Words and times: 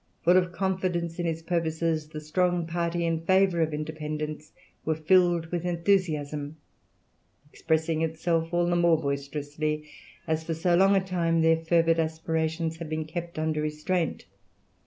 Full 0.23 0.35
of 0.35 0.51
confidence 0.51 1.19
in 1.19 1.27
his 1.27 1.43
purposes, 1.43 2.07
the 2.07 2.19
strong 2.21 2.65
party 2.65 3.05
in 3.05 3.21
favour 3.23 3.61
of 3.61 3.71
independence 3.71 4.51
were 4.83 4.95
filled 4.95 5.51
with 5.51 5.63
enthusiasm 5.63 6.57
expressing 7.53 8.01
itself 8.01 8.51
all 8.51 8.65
the 8.65 8.75
more 8.75 8.99
boisterously 8.99 9.83
as 10.25 10.43
for 10.43 10.55
so 10.55 10.75
long 10.75 10.95
a 10.95 11.01
time 11.05 11.43
their 11.43 11.63
fervid 11.63 11.99
aspirations 11.99 12.77
had 12.77 12.89
been 12.89 13.05
kept 13.05 13.37
under 13.37 13.61
restraint. 13.61 14.25